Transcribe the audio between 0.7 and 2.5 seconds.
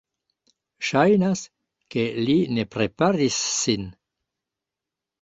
Ŝajnas, ke li